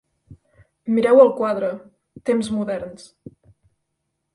Mireu 0.95 1.21
el 1.25 1.29
quadre, 1.41 1.71
temps 2.31 2.53
moderns. 2.59 3.09